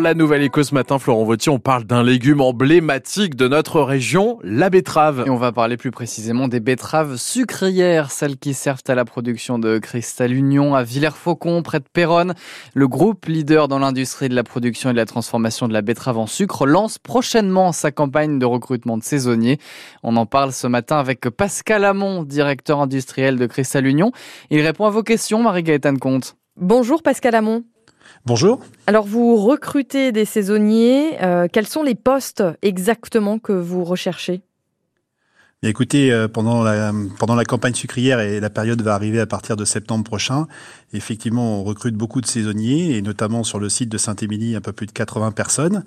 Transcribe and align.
La 0.00 0.14
nouvelle 0.14 0.42
éco 0.42 0.62
ce 0.62 0.74
matin, 0.74 0.98
Florent 0.98 1.24
Vautier, 1.24 1.52
on 1.52 1.58
parle 1.58 1.84
d'un 1.84 2.02
légume 2.02 2.40
emblématique 2.40 3.36
de 3.36 3.46
notre 3.46 3.82
région, 3.82 4.38
la 4.42 4.70
betterave. 4.70 5.24
Et 5.26 5.30
on 5.30 5.36
va 5.36 5.52
parler 5.52 5.76
plus 5.76 5.90
précisément 5.90 6.48
des 6.48 6.60
betteraves 6.60 7.18
sucrières, 7.18 8.10
celles 8.10 8.38
qui 8.38 8.54
servent 8.54 8.82
à 8.88 8.94
la 8.94 9.04
production 9.04 9.58
de 9.58 9.76
Cristal 9.76 10.32
Union 10.32 10.74
à 10.74 10.82
Villers-Faucon, 10.82 11.62
près 11.62 11.78
de 11.78 11.84
Péronne. 11.92 12.32
Le 12.72 12.88
groupe 12.88 13.26
leader 13.26 13.68
dans 13.68 13.78
l'industrie 13.78 14.30
de 14.30 14.34
la 14.34 14.44
production 14.44 14.88
et 14.88 14.92
de 14.94 14.98
la 14.98 15.04
transformation 15.04 15.68
de 15.68 15.74
la 15.74 15.82
betterave 15.82 16.16
en 16.16 16.26
sucre 16.26 16.64
lance 16.66 16.96
prochainement 16.96 17.72
sa 17.72 17.92
campagne 17.92 18.38
de 18.38 18.46
recrutement 18.46 18.96
de 18.96 19.04
saisonniers. 19.04 19.58
On 20.02 20.16
en 20.16 20.24
parle 20.24 20.54
ce 20.54 20.66
matin 20.66 20.96
avec 20.96 21.28
Pascal 21.28 21.84
Amont, 21.84 22.22
directeur 22.22 22.80
industriel 22.80 23.36
de 23.36 23.44
Cristal 23.44 23.86
Union. 23.86 24.10
Il 24.48 24.62
répond 24.62 24.86
à 24.86 24.90
vos 24.90 25.02
questions, 25.02 25.42
Marie-Gaëtane 25.42 25.98
Comte. 25.98 26.36
Bonjour 26.56 27.02
Pascal 27.02 27.34
Amont. 27.34 27.64
Bonjour. 28.26 28.60
Alors 28.86 29.06
vous 29.06 29.36
recrutez 29.36 30.12
des 30.12 30.24
saisonniers. 30.24 31.22
Euh, 31.22 31.48
quels 31.52 31.66
sont 31.66 31.82
les 31.82 31.94
postes 31.94 32.42
exactement 32.62 33.38
que 33.38 33.52
vous 33.52 33.84
recherchez? 33.84 34.42
Écoutez, 35.64 36.10
euh, 36.10 36.26
pendant 36.26 36.64
la, 36.64 37.44
campagne 37.44 37.74
sucrière 37.74 38.18
et 38.18 38.40
la 38.40 38.50
période 38.50 38.82
va 38.82 38.96
arriver 38.96 39.20
à 39.20 39.26
partir 39.26 39.54
de 39.54 39.64
septembre 39.64 40.02
prochain, 40.02 40.48
effectivement, 40.92 41.60
on 41.60 41.62
recrute 41.62 41.94
beaucoup 41.94 42.20
de 42.20 42.26
saisonniers 42.26 42.96
et 42.96 43.02
notamment 43.02 43.44
sur 43.44 43.60
le 43.60 43.68
site 43.68 43.88
de 43.88 43.96
Saint-Émilie, 43.96 44.56
un 44.56 44.60
peu 44.60 44.72
plus 44.72 44.86
de 44.86 44.90
80 44.90 45.30
personnes 45.30 45.84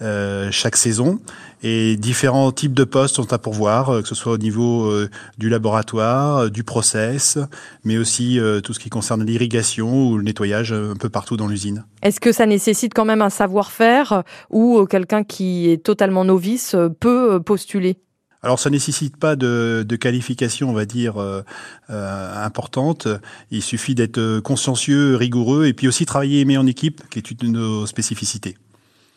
euh, 0.00 0.52
chaque 0.52 0.76
saison. 0.76 1.18
Et 1.64 1.96
différents 1.96 2.52
types 2.52 2.72
de 2.72 2.84
postes 2.84 3.16
sont 3.16 3.32
à 3.32 3.38
pourvoir, 3.38 3.90
euh, 3.90 4.02
que 4.02 4.06
ce 4.06 4.14
soit 4.14 4.32
au 4.32 4.38
niveau 4.38 4.94
du 5.38 5.48
laboratoire, 5.48 6.48
du 6.48 6.62
process, 6.62 7.36
mais 7.82 7.98
aussi 7.98 8.38
tout 8.62 8.74
ce 8.74 8.78
qui 8.78 8.90
concerne 8.90 9.24
l'irrigation 9.24 10.06
ou 10.06 10.18
le 10.18 10.22
nettoyage 10.22 10.72
un 10.72 10.94
peu 10.94 11.08
partout 11.08 11.36
dans 11.36 11.48
l'usine. 11.48 11.84
Est-ce 12.02 12.20
que 12.20 12.30
ça 12.30 12.46
nécessite 12.46 12.94
quand 12.94 13.04
même 13.04 13.22
un 13.22 13.30
savoir-faire 13.30 14.22
ou 14.50 14.86
quelqu'un 14.86 15.24
qui 15.24 15.68
est 15.68 15.82
totalement 15.82 16.24
novice 16.24 16.76
peut 17.00 17.40
postuler? 17.40 17.98
Alors 18.46 18.60
ça 18.60 18.70
nécessite 18.70 19.16
pas 19.16 19.34
de, 19.34 19.84
de 19.84 19.96
qualification, 19.96 20.70
on 20.70 20.72
va 20.72 20.84
dire, 20.84 21.20
euh, 21.20 21.42
euh, 21.90 22.44
importante. 22.44 23.08
Il 23.50 23.60
suffit 23.60 23.96
d'être 23.96 24.38
consciencieux, 24.38 25.16
rigoureux, 25.16 25.66
et 25.66 25.72
puis 25.72 25.88
aussi 25.88 26.06
travailler 26.06 26.42
aimer 26.42 26.56
en 26.56 26.64
équipe, 26.64 27.02
qui 27.10 27.18
est 27.18 27.28
une 27.28 27.38
de 27.38 27.46
nos 27.48 27.86
spécificités. 27.86 28.56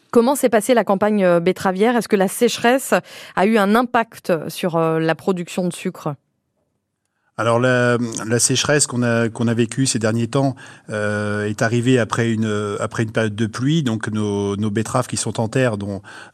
Comment 0.10 0.34
s'est 0.36 0.50
passée 0.50 0.74
la 0.74 0.84
campagne 0.84 1.24
euh, 1.24 1.40
betteravière? 1.40 1.96
Est-ce 1.96 2.08
que 2.08 2.16
la 2.16 2.28
sécheresse 2.28 2.96
a 3.36 3.46
eu 3.46 3.60
un 3.60 3.76
impact 3.76 4.34
sur 4.50 4.80
la 4.80 5.14
production 5.14 5.68
de 5.68 5.74
sucre? 5.74 6.16
Alors 7.40 7.58
la, 7.58 7.98
sécheresse 8.38 8.86
qu'on 8.86 9.02
a 9.02 9.30
qu'on 9.30 9.48
a 9.48 9.54
vécue 9.54 9.86
ces 9.86 9.98
derniers 9.98 10.28
temps 10.28 10.58
euh, 10.90 11.46
est 11.46 11.62
arrivée 11.62 11.98
après 11.98 12.32
une 12.34 12.78
après 12.82 13.04
une 13.04 13.14
période 13.14 13.36
de 13.36 13.46
pluie, 13.46 13.82
donc 13.82 14.10
nos, 14.10 14.58
nos 14.58 14.70
betteraves 14.70 15.08
qui 15.08 15.16
sont 15.16 15.40
en 15.40 15.48
terre 15.48 15.78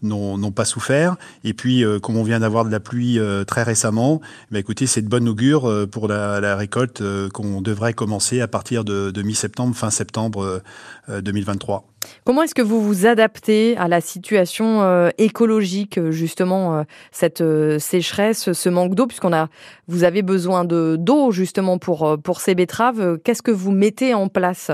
n'ont 0.02 0.52
pas 0.52 0.66
souffert. 0.66 1.16
Et 1.44 1.54
puis 1.54 1.86
euh, 1.86 2.00
comme 2.00 2.18
on 2.18 2.24
vient 2.24 2.40
d'avoir 2.40 2.66
de 2.66 2.72
la 2.72 2.80
pluie 2.80 3.20
euh, 3.20 3.44
très 3.44 3.62
récemment, 3.62 4.20
bah, 4.50 4.58
écoutez 4.58 4.88
c'est 4.88 5.04
de 5.04 5.08
bonne 5.08 5.30
augure 5.30 5.70
euh, 5.70 5.86
pour 5.86 6.08
la, 6.08 6.40
la 6.40 6.56
récolte 6.56 7.04
qu'on 7.34 7.62
devrait 7.62 7.94
commencer 7.94 8.42
à 8.42 8.48
partir 8.48 8.84
de, 8.84 9.12
de 9.12 9.22
mi-septembre, 9.22 9.76
fin 9.76 9.92
septembre 9.92 10.64
2023. 11.08 11.95
Comment 12.24 12.44
est-ce 12.44 12.56
que 12.56 12.62
vous 12.62 12.82
vous 12.82 13.06
adaptez 13.06 13.78
à 13.78 13.88
la 13.88 14.02
situation 14.02 14.82
euh, 14.82 15.10
écologique, 15.18 16.00
justement, 16.12 16.78
euh, 16.78 16.84
cette 17.12 17.42
euh, 17.42 17.80
sécheresse, 17.80 18.52
ce 18.54 18.70
manque 18.70 18.96
d'eau, 18.96 19.08
puisqu'on 19.08 19.34
a, 19.34 19.50
vous 19.88 20.04
avez 20.04 20.22
besoin 20.22 20.66
de 20.66 20.96
d'eau 20.98 21.32
justement 21.32 21.78
pour 21.78 22.18
pour 22.24 22.40
ces 22.42 22.56
betteraves. 22.56 23.20
Qu'est-ce 23.24 23.42
que 23.42 23.52
vous 23.52 23.72
mettez 23.72 24.14
en 24.14 24.28
place? 24.28 24.72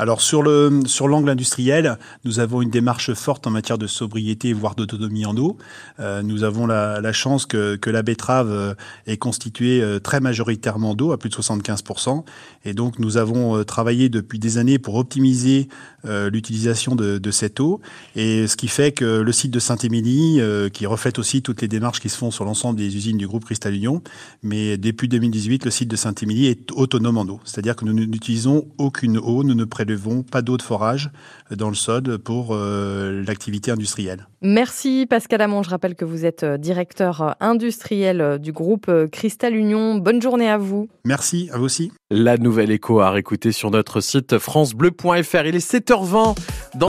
Alors 0.00 0.20
sur 0.20 0.44
le 0.44 0.82
sur 0.86 1.08
l'angle 1.08 1.28
industriel, 1.28 1.98
nous 2.24 2.38
avons 2.38 2.62
une 2.62 2.70
démarche 2.70 3.14
forte 3.14 3.48
en 3.48 3.50
matière 3.50 3.78
de 3.78 3.88
sobriété 3.88 4.52
voire 4.52 4.76
d'autonomie 4.76 5.26
en 5.26 5.36
eau. 5.36 5.58
Euh, 5.98 6.22
nous 6.22 6.44
avons 6.44 6.66
la, 6.68 7.00
la, 7.00 7.12
chance 7.12 7.46
que, 7.46 7.74
que 7.74 7.90
la 7.90 8.02
betterave 8.02 8.48
euh, 8.48 8.74
est 9.08 9.16
constituée 9.16 9.82
euh, 9.82 9.98
très 9.98 10.20
majoritairement 10.20 10.94
d'eau 10.94 11.10
à 11.10 11.18
plus 11.18 11.30
de 11.30 11.34
75% 11.34 12.24
et 12.64 12.74
donc 12.74 13.00
nous 13.00 13.16
avons 13.16 13.64
travaillé 13.64 14.08
depuis 14.08 14.38
des 14.38 14.56
années 14.58 14.78
pour 14.78 14.94
optimiser 14.94 15.68
l'utilisation 16.04 16.94
de, 16.94 17.18
de, 17.18 17.30
cette 17.30 17.60
eau. 17.60 17.80
Et 18.14 18.46
ce 18.46 18.56
qui 18.56 18.68
fait 18.68 18.92
que 18.92 19.20
le 19.20 19.32
site 19.32 19.50
de 19.50 19.58
Saint-Émilie 19.58 20.40
qui 20.72 20.86
reflète 20.86 21.18
aussi 21.18 21.42
toutes 21.42 21.60
les 21.60 21.68
démarches 21.68 22.00
qui 22.00 22.08
se 22.08 22.16
font 22.16 22.30
sur 22.30 22.44
l'ensemble 22.44 22.78
des 22.78 22.96
usines 22.96 23.18
du 23.18 23.26
groupe 23.26 23.44
Cristal 23.44 23.74
Union, 23.74 24.02
mais 24.42 24.76
depuis 24.76 25.08
2018 25.08 25.64
le 25.64 25.70
site 25.70 25.88
de 25.88 25.96
Saint-Émilie 25.96 26.46
est 26.46 26.70
autonome 26.72 27.18
en 27.18 27.26
eau, 27.26 27.40
c'est-à-dire 27.44 27.74
que 27.74 27.84
nous 27.84 27.92
n'utilisons 27.92 28.68
aucune 28.78 29.18
eau, 29.18 29.42
nous 29.42 29.54
ne 29.54 29.64
prélevons 29.88 30.22
pas 30.22 30.42
d'eau 30.42 30.58
de 30.58 30.62
forage 30.62 31.10
dans 31.50 31.70
le 31.70 31.74
sod 31.74 32.18
pour 32.18 32.48
euh, 32.50 33.24
l'activité 33.26 33.70
industrielle. 33.70 34.28
Merci 34.42 35.06
Pascal 35.08 35.40
Amont. 35.40 35.62
Je 35.62 35.70
rappelle 35.70 35.94
que 35.94 36.04
vous 36.04 36.26
êtes 36.26 36.42
euh, 36.42 36.58
directeur 36.58 37.22
euh, 37.22 37.30
industriel 37.40 38.38
du 38.38 38.52
groupe 38.52 38.90
Cristal 39.10 39.56
Union. 39.56 39.94
Bonne 39.94 40.20
journée 40.20 40.50
à 40.50 40.58
vous. 40.58 40.88
Merci, 41.04 41.48
à 41.52 41.58
vous 41.58 41.64
aussi. 41.64 41.90
La 42.10 42.36
nouvelle 42.36 42.70
écho 42.70 43.00
à 43.00 43.10
réécouter 43.10 43.50
sur 43.50 43.70
notre 43.70 44.00
site 44.00 44.38
francebleu.fr. 44.38 45.46
Il 45.46 45.56
est 45.56 45.72
7h20. 45.72 46.36
Dans 46.74 46.86